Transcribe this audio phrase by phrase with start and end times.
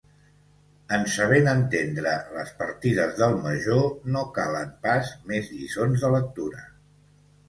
[0.95, 3.83] En sabent entendre les partides del Major,
[4.15, 6.65] no calen pas més lliçons de lectura.